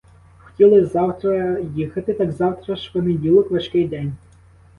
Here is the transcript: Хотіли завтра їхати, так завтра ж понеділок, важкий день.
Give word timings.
Хотіли 0.39 0.85
завтра 0.85 1.59
їхати, 1.59 2.13
так 2.13 2.31
завтра 2.31 2.75
ж 2.75 2.91
понеділок, 2.93 3.51
важкий 3.51 3.87
день. 3.87 4.13